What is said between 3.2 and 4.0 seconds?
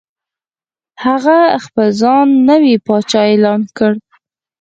اعلان کړ.